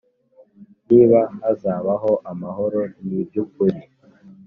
[0.87, 3.81] niba hazabaho amahoro n iby ukuri